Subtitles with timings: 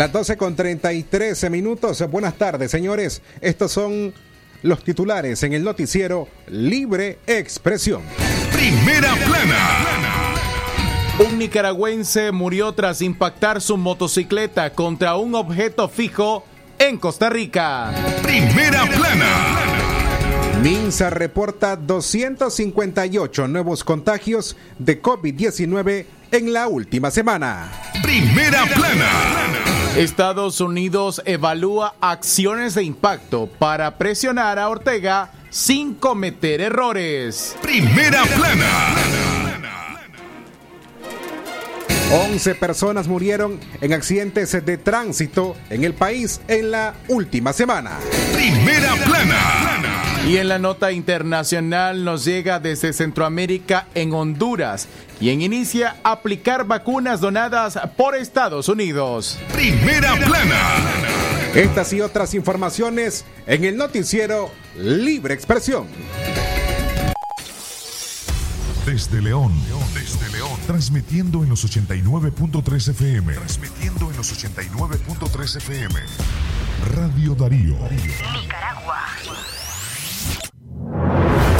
[0.00, 2.02] Las 12 con 33 minutos.
[2.10, 3.20] Buenas tardes, señores.
[3.42, 4.14] Estos son
[4.62, 8.00] los titulares en el noticiero Libre Expresión.
[8.50, 9.58] Primera plana.
[11.18, 16.46] Un nicaragüense murió tras impactar su motocicleta contra un objeto fijo
[16.78, 17.92] en Costa Rica.
[18.22, 19.58] Primera plana.
[20.62, 27.70] Minsa reporta 258 nuevos contagios de COVID-19 en la última semana.
[28.02, 29.79] Primera plana.
[29.96, 37.56] Estados Unidos evalúa acciones de impacto para presionar a Ortega sin cometer errores.
[37.60, 38.94] Primera plana.
[42.12, 47.98] 11 personas murieron en accidentes de tránsito en el país en la última semana.
[48.32, 50.09] Primera plana.
[50.26, 54.86] Y en la nota internacional nos llega desde Centroamérica en Honduras,
[55.18, 59.38] quien inicia a aplicar vacunas donadas por Estados Unidos.
[59.52, 60.60] Primera plana.
[61.54, 65.88] Estas y otras informaciones en el noticiero Libre Expresión.
[68.86, 69.52] Desde León,
[69.94, 73.34] desde León, transmitiendo en los 89.3 FM.
[73.34, 76.00] Transmitiendo en los 89.3 FM.
[76.94, 77.76] Radio Darío.
[77.90, 79.06] Nicaragua.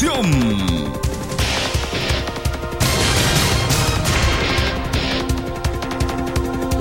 [0.00, 1.07] Expresión.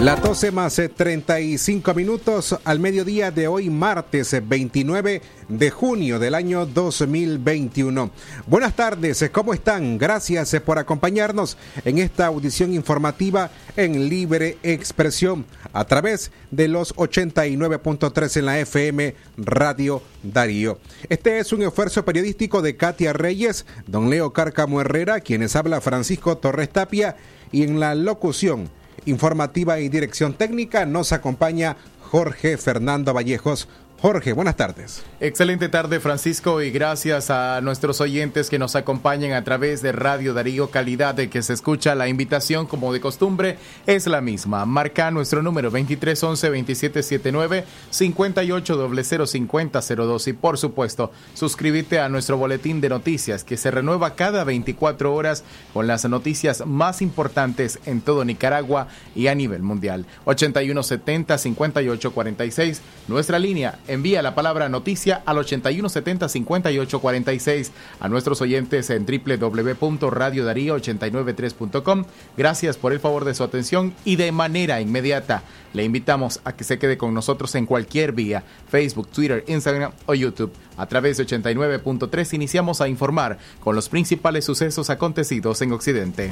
[0.07, 6.17] La 12 más eh, 35 minutos al mediodía de hoy, martes eh, 29 de junio
[6.17, 8.11] del año 2021.
[8.45, 9.97] Buenas tardes, eh, ¿cómo están?
[9.97, 16.95] Gracias eh, por acompañarnos en esta audición informativa en libre expresión a través de los
[16.95, 20.79] 89.3 en la FM Radio Darío.
[21.09, 26.37] Este es un esfuerzo periodístico de Katia Reyes, don Leo Cárcamo Herrera, quienes habla Francisco
[26.37, 27.17] Torres Tapia
[27.51, 28.69] y en la locución
[29.05, 33.67] informativa y dirección técnica nos acompaña Jorge Fernando Vallejos.
[33.99, 35.03] Jorge, buenas tardes.
[35.19, 40.35] Excelente tarde, Francisco, y gracias a nuestros oyentes que nos acompañan a través de Radio
[40.35, 41.95] Darío Calidad de que se escucha.
[41.95, 44.67] La invitación, como de costumbre, es la misma.
[44.67, 53.57] Marca nuestro número 2311-2779, 58005002 y, por supuesto, suscríbete a nuestro boletín de noticias que
[53.57, 55.43] se renueva cada 24 horas
[55.73, 60.05] con las noticias más importantes en todo Nicaragua y a nivel mundial.
[60.25, 62.77] 8170-5846,
[63.07, 72.05] nuestra línea envía la palabra noticia al 8170-5846 a nuestros oyentes en www.radiodarío893.com.
[72.35, 75.43] Gracias por el favor de su atención y de manera inmediata
[75.73, 80.15] le invitamos a que se quede con nosotros en cualquier vía, Facebook, Twitter, Instagram o
[80.15, 80.51] YouTube.
[80.77, 86.31] A través de 89.3 iniciamos a informar con los principales sucesos acontecidos en Occidente.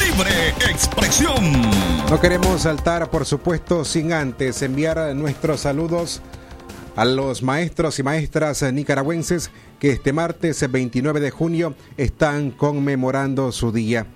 [0.00, 1.52] Libre expresión.
[2.08, 6.22] No queremos saltar, por supuesto, sin antes enviar nuestros saludos
[6.96, 13.70] a los maestros y maestras nicaragüenses que este martes 29 de junio están conmemorando su
[13.70, 14.06] día.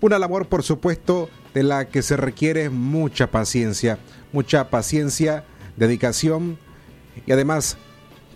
[0.00, 3.98] Una labor, por supuesto, de la que se requiere mucha paciencia,
[4.32, 5.44] mucha paciencia,
[5.76, 6.56] dedicación
[7.26, 7.76] y además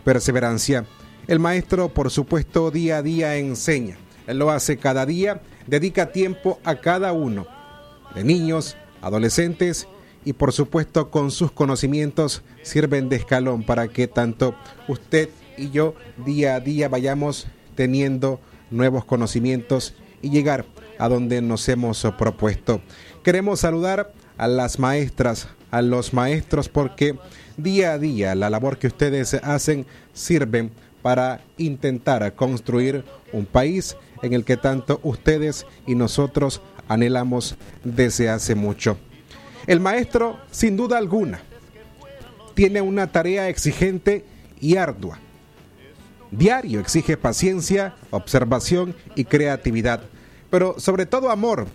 [0.03, 0.87] perseverancia.
[1.29, 3.97] El maestro, por supuesto, día a día enseña.
[4.27, 7.47] Lo hace cada día, dedica tiempo a cada uno,
[8.15, 9.87] de niños, adolescentes
[10.25, 14.55] y por supuesto con sus conocimientos sirven de escalón para que tanto
[14.89, 15.95] usted y yo
[16.25, 18.41] día a día vayamos teniendo
[18.71, 20.65] nuevos conocimientos y llegar
[20.99, 22.81] a donde nos hemos propuesto.
[23.23, 27.17] Queremos saludar a las maestras, a los maestros porque
[27.57, 30.73] día a día la labor que ustedes hacen sirven
[31.03, 38.55] para intentar construir un país en el que tanto ustedes y nosotros anhelamos desde hace
[38.55, 38.97] mucho.
[39.67, 41.41] El maestro, sin duda alguna,
[42.55, 44.25] tiene una tarea exigente
[44.61, 45.19] y ardua.
[46.31, 50.03] Diario exige paciencia, observación y creatividad,
[50.51, 51.67] pero sobre todo amor,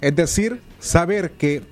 [0.00, 1.62] es decir, saber que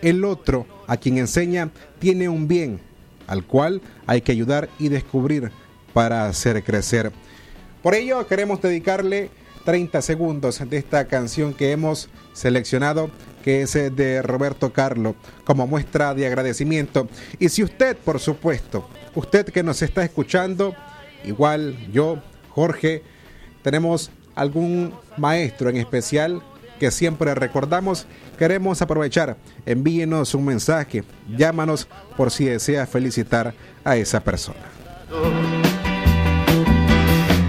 [0.00, 2.80] el otro a quien enseña tiene un bien
[3.26, 5.50] al cual hay que ayudar y descubrir
[5.92, 7.12] para hacer crecer.
[7.82, 9.30] Por ello queremos dedicarle
[9.64, 13.10] 30 segundos de esta canción que hemos seleccionado
[13.42, 17.08] que es de Roberto Carlo, como muestra de agradecimiento.
[17.38, 20.74] Y si usted, por supuesto, usted que nos está escuchando,
[21.24, 23.02] igual yo, Jorge,
[23.62, 26.42] tenemos algún maestro en especial
[26.78, 28.06] que siempre recordamos,
[28.38, 29.36] queremos aprovechar.
[29.66, 31.04] Envíenos un mensaje,
[31.36, 31.86] llámanos
[32.16, 33.54] por si desea felicitar
[33.84, 34.58] a esa persona.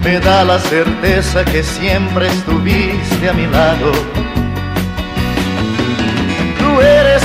[0.04, 4.33] Me da la certeza que siempre estuviste a mi lado.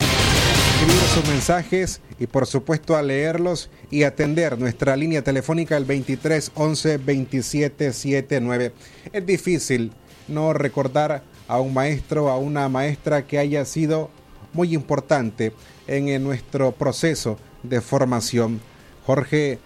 [0.00, 6.50] Escribir sus mensajes y por supuesto a leerlos y atender nuestra línea telefónica el 23
[6.52, 8.72] 11 27 79.
[9.12, 9.92] Es difícil
[10.26, 14.10] no recordar a un maestro, a una maestra que haya sido
[14.52, 15.52] muy importante
[15.86, 18.60] en, nuestro proceso de formación.
[19.06, 19.60] Jorge,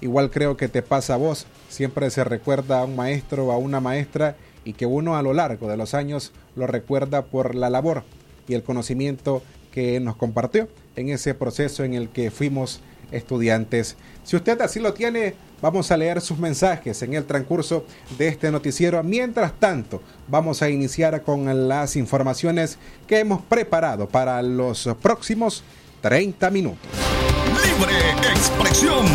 [0.00, 3.58] igual creo que te pasa a vos, siempre se recuerda a un maestro o a
[3.58, 7.68] una maestra y que uno a lo largo de los años lo recuerda por la
[7.68, 8.02] labor
[8.50, 9.42] y el conocimiento
[9.72, 12.80] que nos compartió en ese proceso en el que fuimos
[13.12, 13.96] estudiantes.
[14.24, 17.84] Si usted así lo tiene, vamos a leer sus mensajes en el transcurso
[18.18, 19.02] de este noticiero.
[19.02, 25.62] Mientras tanto, vamos a iniciar con las informaciones que hemos preparado para los próximos
[26.02, 26.88] 30 minutos.
[27.64, 29.06] Libre expresión.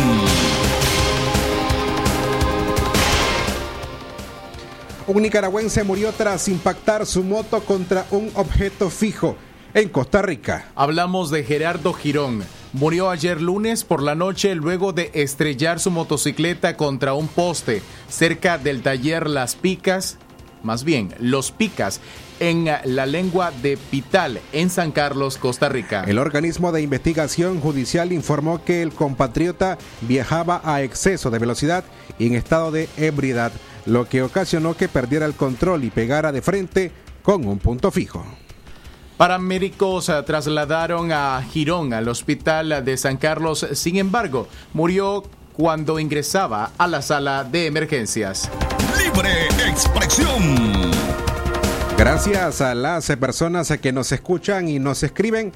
[5.08, 9.36] Un nicaragüense murió tras impactar su moto contra un objeto fijo
[9.72, 10.72] en Costa Rica.
[10.74, 12.42] Hablamos de Gerardo Girón.
[12.72, 18.58] Murió ayer lunes por la noche luego de estrellar su motocicleta contra un poste cerca
[18.58, 20.18] del taller Las Picas,
[20.64, 22.00] más bien Los Picas,
[22.40, 26.02] en la lengua de Pital, en San Carlos, Costa Rica.
[26.04, 31.84] El organismo de investigación judicial informó que el compatriota viajaba a exceso de velocidad
[32.18, 33.52] y en estado de ebriedad,
[33.86, 36.92] lo que ocasionó que perdiera el control y pegara de frente
[37.22, 38.24] con un punto fijo.
[39.16, 45.24] Paramédicos trasladaron a Girón al hospital de San Carlos, sin embargo, murió
[45.54, 48.50] cuando ingresaba a la sala de emergencias.
[48.98, 50.90] Libre expresión.
[51.96, 55.52] Gracias a las personas que nos escuchan y nos escriben,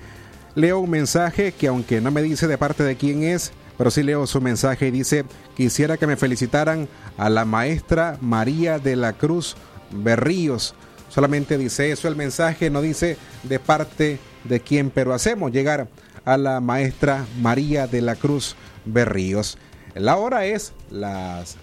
[0.54, 4.02] leo un mensaje que aunque no me dice de parte de quién es, pero sí
[4.02, 5.24] leo su mensaje y dice,
[5.56, 6.86] quisiera que me felicitaran
[7.16, 9.56] a la maestra María de la Cruz
[9.90, 10.74] Berríos
[11.08, 15.88] Solamente dice eso el mensaje, no dice de parte de quién, pero hacemos llegar
[16.26, 18.54] a la maestra María de la Cruz
[18.84, 19.56] Berríos.
[19.94, 21.56] La hora es las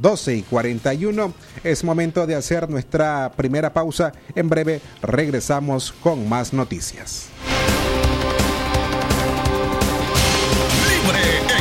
[0.00, 1.32] 12 y 41.
[1.62, 4.10] Es momento de hacer nuestra primera pausa.
[4.34, 7.28] En breve regresamos con más noticias.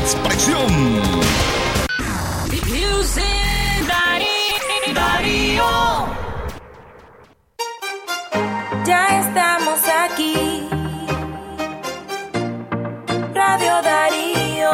[0.05, 0.67] Expresión.
[8.85, 10.67] Ya estamos aquí.
[13.33, 14.71] Radio Darío.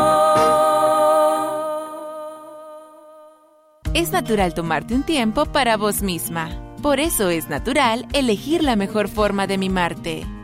[3.94, 6.50] Es natural tomarte un tiempo para vos misma.
[6.82, 10.26] Por eso es natural elegir la mejor forma de mimarte.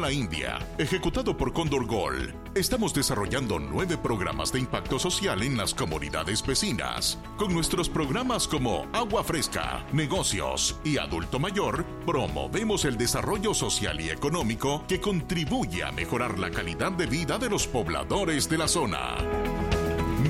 [0.00, 5.74] La India, ejecutado por Condor Gold, estamos desarrollando nueve programas de impacto social en las
[5.74, 7.18] comunidades vecinas.
[7.36, 14.10] Con nuestros programas como Agua Fresca, Negocios y Adulto Mayor, promovemos el desarrollo social y
[14.10, 19.16] económico que contribuye a mejorar la calidad de vida de los pobladores de la zona.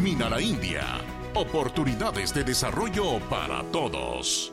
[0.03, 0.85] Mina la India,
[1.35, 4.53] oportunidades de desarrollo para todos.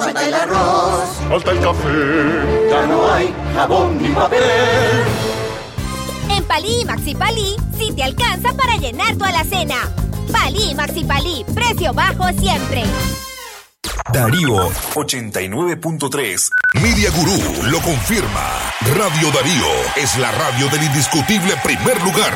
[0.00, 2.68] Falta el arroz, Falta el café.
[2.70, 4.40] ya no hay jabón ni papel.
[6.30, 9.76] En Palí y Maxi Palí, sí te alcanza para llenar tu alacena.
[10.32, 12.84] Palí y Maxi Palí, precio bajo siempre.
[14.12, 16.48] Darío 89.3.
[16.82, 17.38] Media Gurú
[17.70, 18.72] lo confirma.
[18.96, 19.66] Radio Darío
[19.96, 22.32] es la radio del indiscutible primer lugar.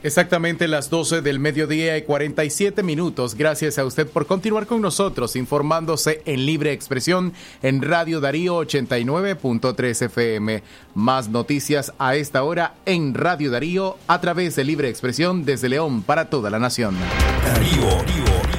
[0.04, 3.34] Exactamente las 12 del mediodía y 47 minutos.
[3.34, 7.32] Gracias a usted por continuar con nosotros informándose en libre expresión
[7.62, 10.62] en Radio Darío 89.3 FM.
[10.94, 16.02] Más noticias a esta hora en Radio Darío a través de libre expresión desde León
[16.02, 16.94] para toda la nación.
[17.42, 18.53] Darío.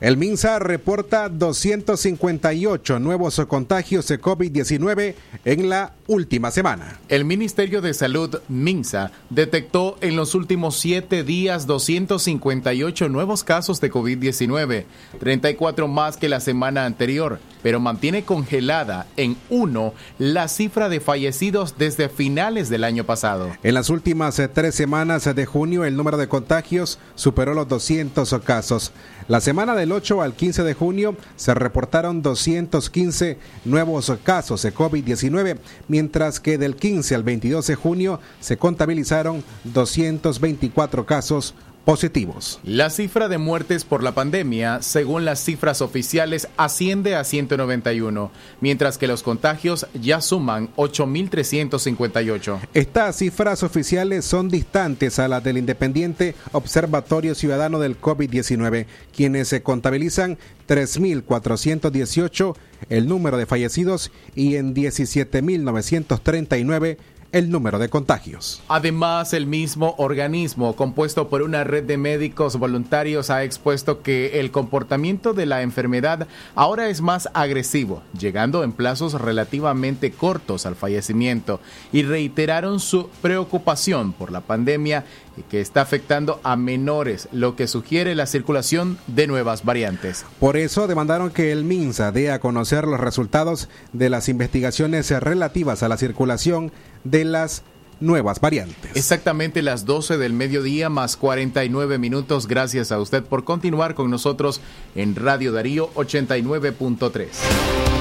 [0.00, 6.98] El MINSA reporta 258 nuevos contagios de COVID-19 en la última semana.
[7.08, 13.90] El Ministerio de Salud, MINSA, detectó en los últimos siete días 258 nuevos casos de
[13.90, 14.84] COVID-19,
[15.20, 21.78] 34 más que la semana anterior, pero mantiene congelada en uno la cifra de fallecidos
[21.78, 23.50] desde finales del año pasado.
[23.62, 28.34] En las últimas eh, tres semanas de junio, el número de contagios superó los 200
[28.44, 28.92] casos.
[29.26, 35.56] La semana del 8 al 15 de junio se reportaron 215 nuevos casos de COVID-19,
[35.88, 41.54] mientras que del 15 al 22 de junio se contabilizaron 224 casos
[41.84, 42.60] positivos.
[42.64, 48.98] La cifra de muertes por la pandemia, según las cifras oficiales, asciende a 191, mientras
[48.98, 52.58] que los contagios ya suman 8.358.
[52.74, 59.62] Estas cifras oficiales son distantes a las del Independiente Observatorio Ciudadano del COVID-19, quienes se
[59.62, 60.38] contabilizan
[60.68, 62.54] 3.418
[62.88, 66.96] el número de fallecidos y en 17.939
[67.34, 68.62] el número de contagios.
[68.68, 74.52] Además, el mismo organismo, compuesto por una red de médicos voluntarios, ha expuesto que el
[74.52, 81.58] comportamiento de la enfermedad ahora es más agresivo, llegando en plazos relativamente cortos al fallecimiento,
[81.92, 85.04] y reiteraron su preocupación por la pandemia
[85.42, 90.24] que está afectando a menores, lo que sugiere la circulación de nuevas variantes.
[90.38, 95.82] Por eso demandaron que el MINSA dé a conocer los resultados de las investigaciones relativas
[95.82, 96.72] a la circulación
[97.04, 97.62] de las
[98.00, 98.90] nuevas variantes.
[98.94, 102.46] Exactamente las 12 del mediodía más 49 minutos.
[102.46, 104.60] Gracias a usted por continuar con nosotros
[104.94, 107.93] en Radio Darío 89.3.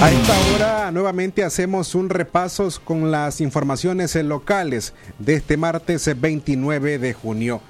[0.00, 6.98] A esta hora nuevamente hacemos un repaso con las informaciones locales de este martes 29
[6.98, 7.60] de junio.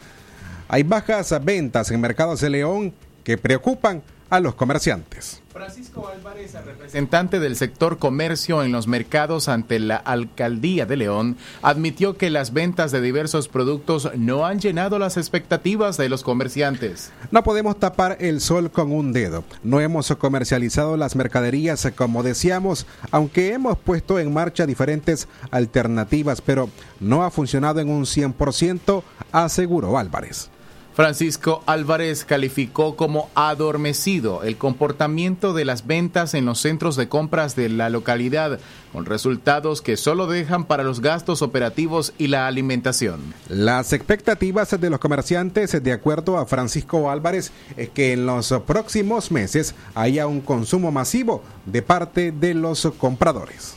[0.68, 2.92] Hay bajas ventas en mercados de León
[3.22, 5.42] que preocupan a los comerciantes.
[5.52, 12.18] Francisco Álvarez, representante del sector comercio en los mercados ante la Alcaldía de León, admitió
[12.18, 17.10] que las ventas de diversos productos no han llenado las expectativas de los comerciantes.
[17.30, 19.44] No podemos tapar el sol con un dedo.
[19.62, 26.68] No hemos comercializado las mercaderías como decíamos, aunque hemos puesto en marcha diferentes alternativas, pero
[27.00, 29.02] no ha funcionado en un 100%,
[29.32, 30.50] aseguró Álvarez.
[30.96, 37.54] Francisco Álvarez calificó como adormecido el comportamiento de las ventas en los centros de compras
[37.54, 38.58] de la localidad,
[38.94, 43.34] con resultados que solo dejan para los gastos operativos y la alimentación.
[43.50, 49.30] Las expectativas de los comerciantes, de acuerdo a Francisco Álvarez, es que en los próximos
[49.30, 53.74] meses haya un consumo masivo de parte de los compradores.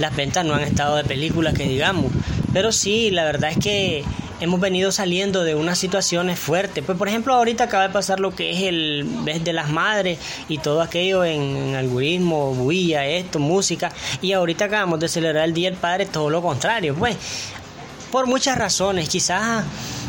[0.00, 2.06] las ventas no han estado de películas que digamos,
[2.52, 4.04] pero sí, la verdad es que
[4.40, 6.82] hemos venido saliendo de unas situaciones fuertes.
[6.84, 10.18] Pues por ejemplo, ahorita acaba de pasar lo que es el mes de las madres
[10.48, 15.70] y todo aquello en, algoritmo, bulla, esto, música, y ahorita acabamos de celebrar el Día
[15.70, 17.16] del Padre, todo lo contrario, pues
[18.10, 19.64] por muchas razones, quizás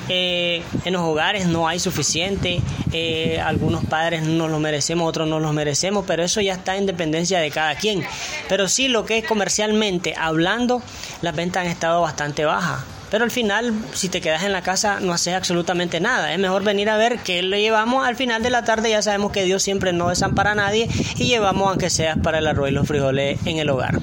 [0.10, 2.62] eh, en los hogares no hay suficiente,
[2.92, 6.86] eh, algunos padres no los merecemos, otros no los merecemos, pero eso ya está en
[6.86, 8.04] dependencia de cada quien.
[8.50, 10.82] Pero sí, lo que es comercialmente hablando,
[11.22, 12.84] las ventas han estado bastante bajas.
[13.12, 16.34] Pero al final, si te quedas en la casa, no haces absolutamente nada.
[16.34, 18.08] Es mejor venir a ver qué le llevamos.
[18.08, 20.88] Al final de la tarde ya sabemos que Dios siempre no desampara a nadie
[21.18, 24.00] y llevamos aunque sea para el arroz y los frijoles en el hogar.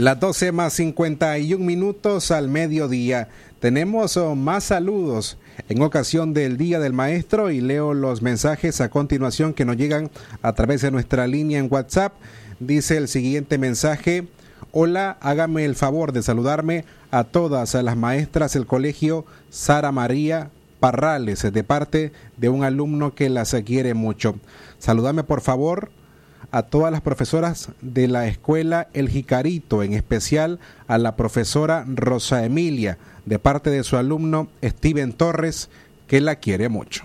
[0.00, 3.28] Las 12 más 51 minutos al mediodía.
[3.58, 5.36] Tenemos oh, más saludos
[5.68, 10.10] en ocasión del Día del Maestro y leo los mensajes a continuación que nos llegan
[10.40, 12.14] a través de nuestra línea en WhatsApp.
[12.60, 14.26] Dice el siguiente mensaje.
[14.72, 21.42] Hola, hágame el favor de saludarme a todas las maestras del colegio Sara María Parrales
[21.42, 24.36] de parte de un alumno que las quiere mucho.
[24.78, 25.90] Saludame por favor
[26.52, 30.58] a todas las profesoras de la escuela El Jicarito, en especial
[30.88, 35.70] a la profesora Rosa Emilia, de parte de su alumno Steven Torres,
[36.06, 37.04] que la quiere mucho.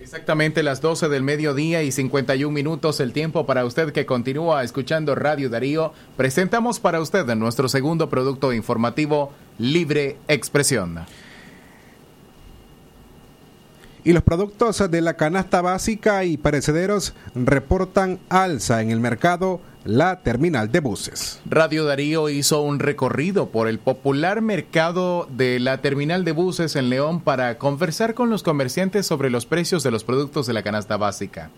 [0.00, 5.14] Exactamente las 12 del mediodía y 51 minutos el tiempo para usted que continúa escuchando
[5.14, 5.92] Radio Darío.
[6.16, 11.06] Presentamos para usted nuestro segundo producto informativo, Libre Expresión.
[14.04, 20.20] Y los productos de la canasta básica y perecederos reportan alza en el mercado la
[20.20, 21.40] terminal de buses.
[21.44, 26.88] Radio Darío hizo un recorrido por el popular mercado de la terminal de buses en
[26.88, 30.96] León para conversar con los comerciantes sobre los precios de los productos de la canasta
[30.96, 31.50] básica.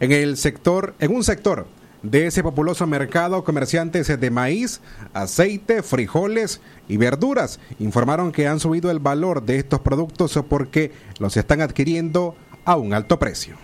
[0.00, 1.66] En el sector, en un sector
[2.02, 4.80] de ese populoso mercado, comerciantes de maíz,
[5.12, 11.36] aceite, frijoles y verduras informaron que han subido el valor de estos productos porque los
[11.36, 13.56] están adquiriendo a un alto precio.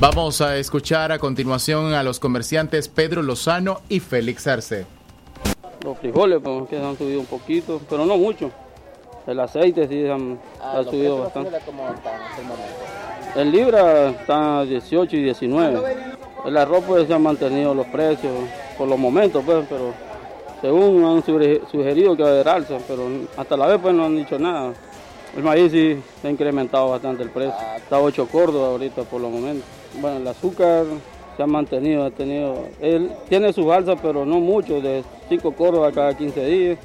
[0.00, 4.86] Vamos a escuchar a continuación a los comerciantes Pedro Lozano y Félix Arce.
[5.84, 8.50] Los frijoles pues, que han subido un poquito, pero no mucho.
[9.26, 11.48] El aceite sí han, ah, ha subido bastante.
[11.48, 11.54] El
[13.42, 15.96] libra está a 18 y 19.
[16.44, 18.32] El arroz pues se han mantenido los precios
[18.78, 19.92] por los momentos, pues, pero
[20.60, 23.02] según han sugerido que va a haber alza, pero
[23.36, 24.72] hasta la vez pues no han dicho nada.
[25.36, 27.54] El maíz sí se ha incrementado bastante el precio.
[27.76, 29.66] Está 8 cordos ahorita por los momentos.
[30.00, 30.84] Bueno, el azúcar
[31.36, 35.88] se ha mantenido, ha tenido, él tiene su alza, pero no mucho, de 5 cordos
[35.88, 36.78] a cada 15 días.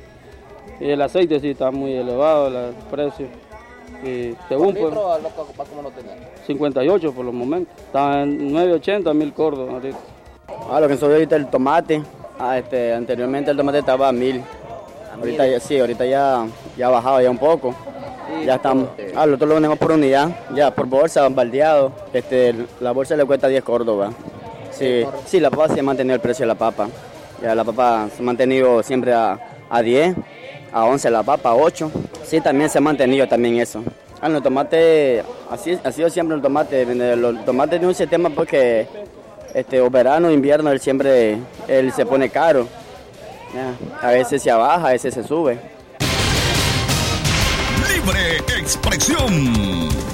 [0.79, 3.27] Y el aceite sí está muy elevado el precio.
[4.03, 4.93] Y según pues,
[6.47, 7.73] 58 por los momentos.
[7.77, 9.97] Está en 9.80 mil cordos ahorita.
[10.69, 12.01] Ah, lo que subió ahorita el tomate.
[12.39, 14.41] Ah, este, anteriormente el tomate estaba a mil.
[15.17, 17.75] Ahorita ya, sí, ahorita ya, ya ha bajado ya un poco.
[18.45, 18.89] Ya estamos.
[19.15, 21.91] Ah, nosotros lo vendemos por unidad, ya por bolsa, baldeado.
[22.13, 24.13] Este, la bolsa le cuesta 10 córdobas.
[24.71, 26.87] Sí, sí, la papa se ha mantenido el precio de la papa.
[27.41, 30.15] Ya la papa se ha mantenido siempre a, a 10,
[30.71, 31.91] a 11 la papa, a 8.
[32.23, 33.83] Sí, también se ha mantenido también eso.
[34.21, 36.85] Ah, el tomate, así ha sido siempre el tomate.
[37.15, 38.87] Los tomates de un sistema porque
[39.53, 42.67] este, o verano, invierno, él siempre él se pone caro.
[44.01, 45.59] A veces se baja, a veces se sube.
[47.87, 50.08] Libre expresión.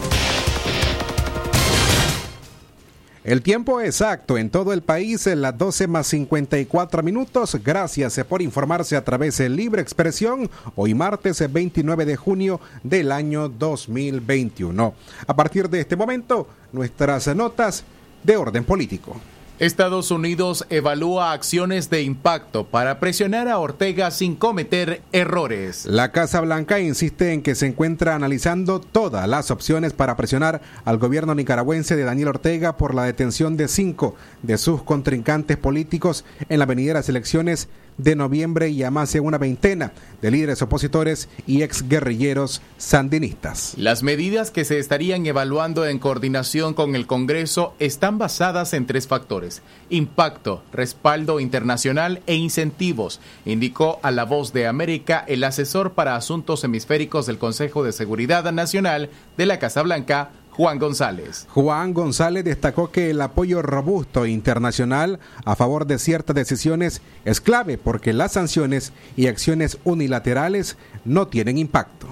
[3.26, 7.58] El tiempo exacto en todo el país en las 12 más 54 minutos.
[7.64, 13.50] Gracias por informarse a través de Libre Expresión hoy martes 29 de junio del año
[13.50, 14.94] 2021.
[15.26, 17.84] A partir de este momento, nuestras notas
[18.22, 19.20] de orden político.
[19.60, 25.86] Estados Unidos evalúa acciones de impacto para presionar a Ortega sin cometer errores.
[25.86, 30.98] La Casa Blanca insiste en que se encuentra analizando todas las opciones para presionar al
[30.98, 36.60] gobierno nicaragüense de Daniel Ortega por la detención de cinco de sus contrincantes políticos en
[36.60, 41.62] las venideras elecciones de noviembre y a más de una veintena de líderes opositores y
[41.62, 43.74] exguerrilleros sandinistas.
[43.78, 49.08] Las medidas que se estarían evaluando en coordinación con el Congreso están basadas en tres
[49.08, 56.16] factores, impacto, respaldo internacional e incentivos, indicó a La Voz de América el asesor para
[56.16, 61.48] asuntos hemisféricos del Consejo de Seguridad Nacional de la Casa Blanca, Juan González.
[61.50, 67.78] Juan González destacó que el apoyo robusto internacional a favor de ciertas decisiones es clave
[67.78, 72.08] porque las sanciones y acciones unilaterales no tienen impacto.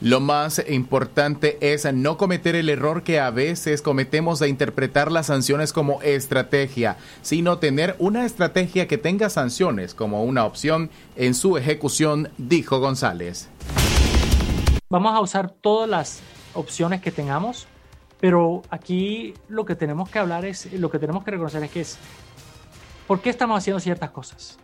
[0.00, 5.26] Lo más importante es no cometer el error que a veces cometemos de interpretar las
[5.26, 11.58] sanciones como estrategia, sino tener una estrategia que tenga sanciones como una opción en su
[11.58, 13.48] ejecución, dijo González.
[14.88, 16.20] Vamos a usar todas las
[16.54, 17.66] opciones que tengamos
[18.20, 21.80] pero aquí lo que tenemos que hablar es, lo que tenemos que reconocer es que
[21.80, 21.98] es,
[23.06, 24.58] ¿por qué estamos haciendo ciertas cosas?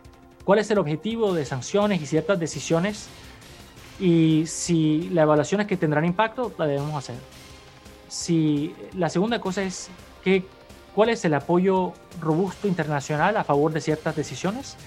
[0.45, 3.09] ¿Cuál es el objetivo de sanciones y ciertas decisiones?
[3.99, 7.15] Y si la evaluación es que tendrán impacto, la debemos hacer.
[8.07, 9.89] Si la segunda cosa es
[10.23, 10.45] que,
[10.93, 14.77] cuál es el apoyo robusto internacional a favor de ciertas decisiones.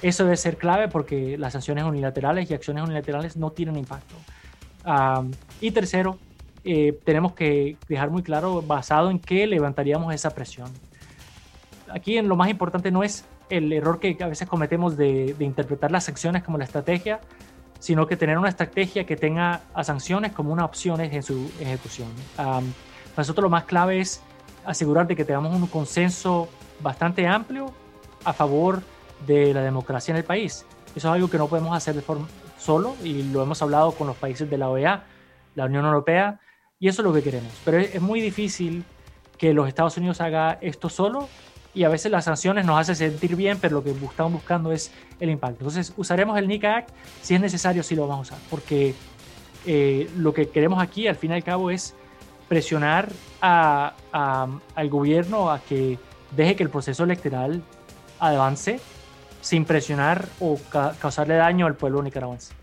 [0.00, 4.14] Eso debe ser clave porque las sanciones unilaterales y acciones unilaterales no tienen impacto.
[4.84, 5.24] Ah,
[5.60, 6.18] y tercero,
[6.64, 10.70] eh, tenemos que dejar muy claro basado en qué levantaríamos esa presión.
[11.90, 15.90] Aquí en lo más importante no es el error que a veces cometemos de, interpretar
[15.90, 17.20] las sanciones como la estrategia,
[17.78, 22.08] sino que tener una estrategia que tenga a sanciones como una opción en su ejecución.
[22.36, 22.62] para
[23.16, 24.20] nosotros lo más clave es
[24.64, 26.48] asegurar de que tengamos un consenso
[26.80, 27.72] bastante amplio
[28.24, 28.82] a favor
[29.26, 30.66] de la democracia en el país.
[30.94, 34.06] Eso es algo que no podemos hacer de forma solo y lo hemos hablado con
[34.06, 35.04] los países de la OEA,
[35.54, 36.40] la Unión Europea,
[36.80, 37.52] y eso es lo que queremos.
[37.64, 38.84] Pero es, muy difícil
[39.36, 41.28] que los Estados Unidos haga esto solo
[41.74, 44.92] y a veces las sanciones nos hacen sentir bien, pero lo que estamos buscando es
[45.20, 45.58] el impacto.
[45.60, 46.90] Entonces usaremos el NICA Act,
[47.22, 48.94] si es necesario, sí lo vamos a usar, porque
[49.66, 51.94] eh, lo que queremos aquí al fin y al cabo es
[52.48, 53.10] presionar
[53.40, 55.98] al gobierno a que
[56.34, 57.62] deje que el proceso electoral
[58.18, 58.80] avance
[59.40, 60.58] sin presionar o
[60.98, 62.57] causarle daño al pueblo nicaragüense.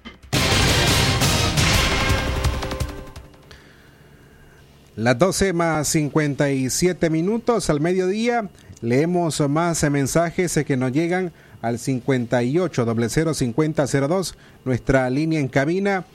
[4.95, 8.49] Las 12 más 57 minutos al mediodía.
[8.79, 16.05] Leemos más mensajes que nos llegan al 58 005002, nuestra línea en cabina.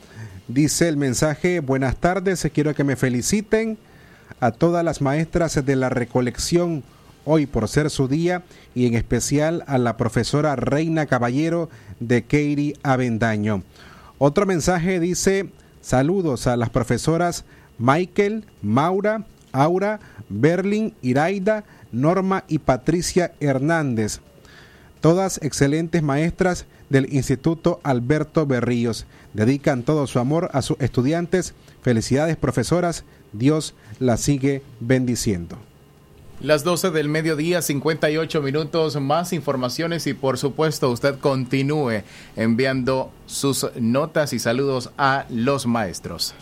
[0.49, 3.77] Dice el mensaje, buenas tardes, quiero que me feliciten
[4.41, 6.83] a todas las maestras de la recolección
[7.27, 12.79] hoy por ser su día y en especial a la profesora Reina Caballero de Keiri
[12.83, 13.63] Avendaño.
[14.17, 15.51] Otro mensaje dice,
[15.83, 17.45] saludos a las profesoras
[17.81, 24.21] Michael, Maura, Aura, Berlin, Iraida, Norma y Patricia Hernández.
[25.01, 29.07] Todas excelentes maestras del Instituto Alberto Berríos.
[29.33, 31.55] Dedican todo su amor a sus estudiantes.
[31.83, 33.05] Felicidades, profesoras.
[33.33, 35.57] Dios las sigue bendiciendo.
[36.43, 42.03] Las 12 del mediodía, 58 minutos, más informaciones y por supuesto usted continúe
[42.35, 46.35] enviando sus notas y saludos a los maestros.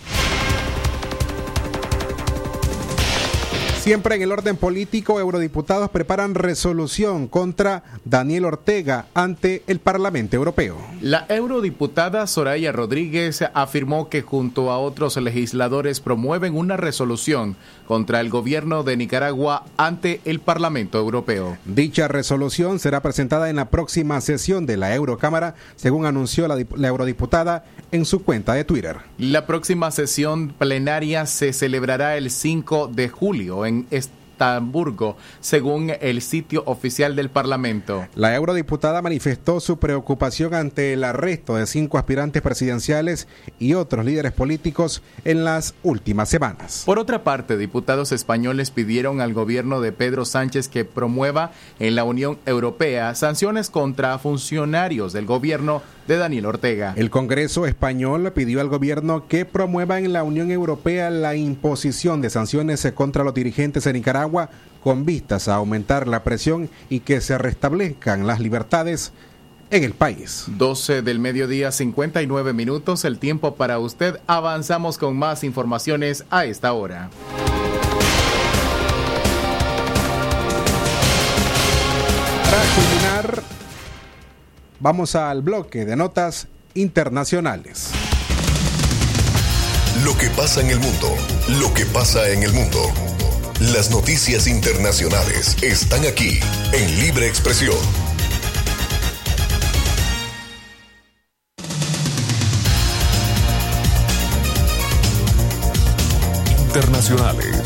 [3.88, 10.77] Siempre en el orden político, eurodiputados preparan resolución contra Daniel Ortega ante el Parlamento Europeo.
[11.01, 17.57] La eurodiputada Soraya Rodríguez afirmó que junto a otros legisladores promueven una resolución
[17.88, 21.57] contra el gobierno de Nicaragua ante el Parlamento Europeo.
[21.64, 26.88] Dicha resolución será presentada en la próxima sesión de la Eurocámara, según anunció la, la
[26.88, 28.98] eurodiputada en su cuenta de Twitter.
[29.16, 33.87] La próxima sesión plenaria se celebrará el 5 de julio en
[34.38, 38.07] Estamburgo, según el sitio oficial del Parlamento.
[38.14, 43.27] La eurodiputada manifestó su preocupación ante el arresto de cinco aspirantes presidenciales
[43.59, 46.85] y otros líderes políticos en las últimas semanas.
[46.87, 52.05] Por otra parte, diputados españoles pidieron al gobierno de Pedro Sánchez que promueva en la
[52.05, 56.94] Unión Europea sanciones contra funcionarios del gobierno de Daniel Ortega.
[56.96, 62.31] El Congreso español pidió al gobierno que promueva en la Unión Europea la imposición de
[62.31, 64.28] sanciones contra los dirigentes de Nicaragua
[64.83, 69.12] con vistas a aumentar la presión y que se restablezcan las libertades
[69.71, 70.45] en el país.
[70.49, 74.21] 12 del mediodía, 59 minutos, el tiempo para usted.
[74.27, 77.11] Avanzamos con más informaciones a esta hora.
[82.45, 83.43] Para culminar,
[84.81, 87.91] vamos al bloque de notas internacionales.
[90.05, 91.09] Lo que pasa en el mundo,
[91.61, 92.79] lo que pasa en el mundo.
[93.61, 96.38] Las noticias internacionales están aquí
[96.73, 97.75] en Libre Expresión.
[106.68, 107.61] Internacionales.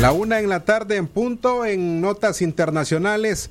[0.00, 3.50] La una en la tarde en punto en notas internacionales.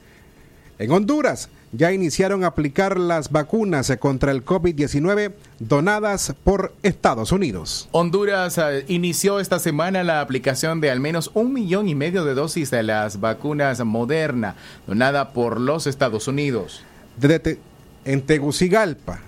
[0.80, 7.90] En Honduras ya iniciaron a aplicar las vacunas contra el COVID-19 donadas por Estados Unidos.
[7.92, 12.34] Honduras eh, inició esta semana la aplicación de al menos un millón y medio de
[12.34, 14.56] dosis de las vacunas Moderna
[14.88, 16.82] donada por los Estados Unidos.
[17.18, 17.60] Desde
[18.06, 19.20] en Tegucigalpa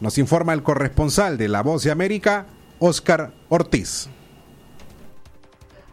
[0.00, 2.46] nos informa el corresponsal de La Voz de América,
[2.78, 4.08] Oscar Ortiz.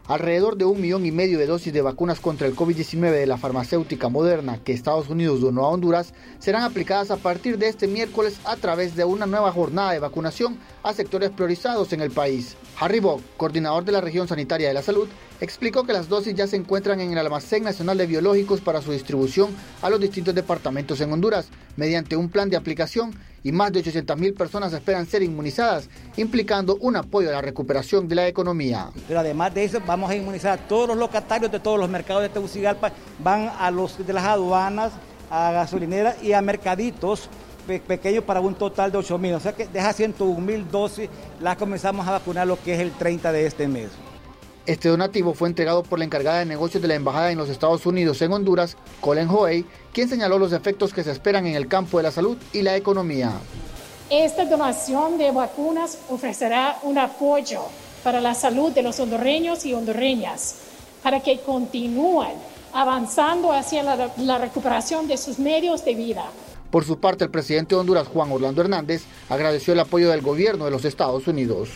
[0.08, 3.38] Alrededor de un millón y medio de dosis de vacunas contra el COVID-19 de la
[3.38, 8.38] farmacéutica moderna que Estados Unidos donó a Honduras serán aplicadas a partir de este miércoles
[8.44, 12.56] a través de una nueva jornada de vacunación a sectores priorizados en el país.
[12.78, 15.08] Harry Bock, coordinador de la región sanitaria de la salud,
[15.40, 18.92] explicó que las dosis ya se encuentran en el Almacén Nacional de Biológicos para su
[18.92, 19.50] distribución
[19.82, 24.36] a los distintos departamentos en Honduras, mediante un plan de aplicación y más de 800.000
[24.36, 28.90] personas esperan ser inmunizadas, implicando un apoyo a la recuperación de la economía.
[29.06, 32.22] Pero además de eso, vamos a inmunizar a todos los locatarios de todos los mercados
[32.22, 34.92] de Tegucigalpa, van a los de las aduanas,
[35.30, 37.28] a gasolineras y a mercaditos
[37.86, 39.34] pequeños para un total de 8 mil.
[39.34, 41.08] O sea que deja 101 mil dosis,
[41.40, 43.90] las comenzamos a vacunar lo que es el 30 de este mes.
[44.66, 47.86] Este donativo fue entregado por la encargada de negocios de la Embajada en los Estados
[47.86, 51.98] Unidos en Honduras, Colin Hoey, quien señaló los efectos que se esperan en el campo
[51.98, 53.30] de la salud y la economía.
[54.10, 57.60] Esta donación de vacunas ofrecerá un apoyo
[58.02, 60.56] para la salud de los hondureños y hondureñas,
[61.00, 62.34] para que continúen
[62.72, 66.24] avanzando hacia la, la recuperación de sus medios de vida.
[66.72, 70.64] Por su parte, el presidente de Honduras, Juan Orlando Hernández, agradeció el apoyo del gobierno
[70.64, 71.68] de los Estados Unidos.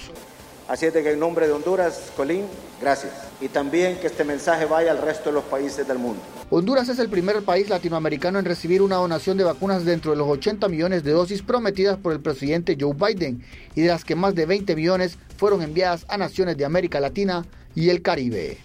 [0.70, 2.44] Así es de que en nombre de Honduras, Colín,
[2.80, 3.12] gracias.
[3.40, 6.22] Y también que este mensaje vaya al resto de los países del mundo.
[6.48, 10.28] Honduras es el primer país latinoamericano en recibir una donación de vacunas dentro de los
[10.28, 13.42] 80 millones de dosis prometidas por el presidente Joe Biden
[13.74, 17.44] y de las que más de 20 millones fueron enviadas a naciones de América Latina
[17.74, 18.58] y el Caribe.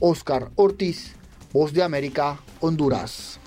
[0.00, 1.14] Oscar Ortiz,
[1.54, 3.40] Voz de América, Honduras.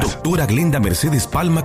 [0.00, 1.60] Doctora Glenda Mercedes Palma